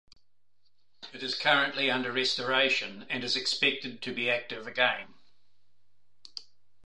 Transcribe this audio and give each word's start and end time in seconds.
It 1.13 1.21
is 1.21 1.37
currently 1.37 1.91
under 1.91 2.11
restoration 2.11 3.05
and 3.07 3.23
is 3.23 3.35
expected 3.35 4.01
to 4.01 4.11
be 4.11 4.31
active 4.31 4.65
again. 4.65 5.13